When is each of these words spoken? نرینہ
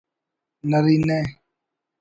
نرینہ 0.69 1.17